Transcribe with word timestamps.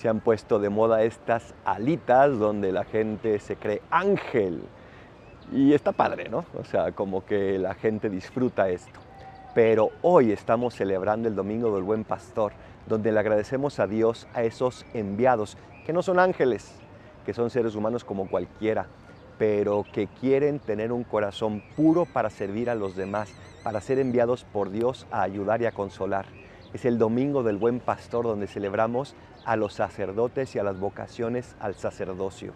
se 0.00 0.08
han 0.08 0.20
puesto 0.20 0.58
de 0.58 0.70
moda 0.70 1.02
estas 1.02 1.52
alitas 1.62 2.38
donde 2.38 2.72
la 2.72 2.84
gente 2.84 3.38
se 3.38 3.56
cree 3.56 3.82
ángel. 3.90 4.62
Y 5.52 5.74
está 5.74 5.92
padre, 5.92 6.30
¿no? 6.30 6.46
O 6.58 6.64
sea, 6.64 6.92
como 6.92 7.26
que 7.26 7.58
la 7.58 7.74
gente 7.74 8.08
disfruta 8.08 8.70
esto. 8.70 8.98
Pero 9.54 9.90
hoy 10.00 10.32
estamos 10.32 10.74
celebrando 10.74 11.28
el 11.28 11.34
Domingo 11.34 11.74
del 11.74 11.82
Buen 11.82 12.04
Pastor, 12.04 12.52
donde 12.86 13.12
le 13.12 13.20
agradecemos 13.20 13.78
a 13.78 13.86
Dios 13.86 14.26
a 14.32 14.42
esos 14.42 14.86
enviados, 14.94 15.58
que 15.84 15.92
no 15.92 16.00
son 16.00 16.18
ángeles, 16.18 16.72
que 17.26 17.34
son 17.34 17.50
seres 17.50 17.74
humanos 17.74 18.02
como 18.02 18.26
cualquiera, 18.26 18.86
pero 19.36 19.84
que 19.92 20.06
quieren 20.06 20.60
tener 20.60 20.92
un 20.92 21.04
corazón 21.04 21.62
puro 21.76 22.06
para 22.06 22.30
servir 22.30 22.70
a 22.70 22.74
los 22.74 22.96
demás, 22.96 23.34
para 23.62 23.82
ser 23.82 23.98
enviados 23.98 24.44
por 24.44 24.70
Dios 24.70 25.06
a 25.10 25.20
ayudar 25.20 25.60
y 25.60 25.66
a 25.66 25.72
consolar. 25.72 26.39
Es 26.72 26.84
el 26.84 26.98
Domingo 26.98 27.42
del 27.42 27.56
Buen 27.56 27.80
Pastor 27.80 28.26
donde 28.26 28.46
celebramos 28.46 29.16
a 29.44 29.56
los 29.56 29.74
sacerdotes 29.74 30.54
y 30.54 30.60
a 30.60 30.62
las 30.62 30.78
vocaciones 30.78 31.56
al 31.58 31.74
sacerdocio. 31.74 32.52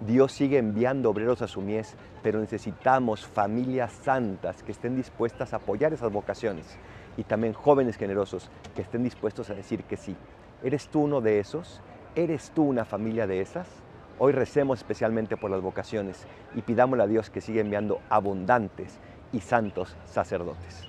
Dios 0.00 0.32
sigue 0.32 0.56
enviando 0.56 1.10
obreros 1.10 1.42
a 1.42 1.48
su 1.48 1.60
mies, 1.60 1.94
pero 2.22 2.40
necesitamos 2.40 3.26
familias 3.26 3.92
santas 3.92 4.62
que 4.62 4.72
estén 4.72 4.96
dispuestas 4.96 5.52
a 5.52 5.56
apoyar 5.56 5.92
esas 5.92 6.10
vocaciones 6.10 6.78
y 7.18 7.24
también 7.24 7.52
jóvenes 7.52 7.98
generosos 7.98 8.50
que 8.74 8.82
estén 8.82 9.04
dispuestos 9.04 9.50
a 9.50 9.54
decir 9.54 9.84
que 9.84 9.98
sí. 9.98 10.16
¿Eres 10.62 10.88
tú 10.88 11.02
uno 11.02 11.20
de 11.20 11.38
esos? 11.38 11.82
¿Eres 12.14 12.52
tú 12.52 12.62
una 12.62 12.86
familia 12.86 13.26
de 13.26 13.42
esas? 13.42 13.68
Hoy 14.18 14.32
recemos 14.32 14.78
especialmente 14.78 15.36
por 15.36 15.50
las 15.50 15.60
vocaciones 15.60 16.26
y 16.54 16.62
pidámosle 16.62 17.04
a 17.04 17.06
Dios 17.06 17.28
que 17.28 17.42
siga 17.42 17.60
enviando 17.60 18.00
abundantes 18.08 18.98
y 19.30 19.40
santos 19.40 19.94
sacerdotes. 20.06 20.88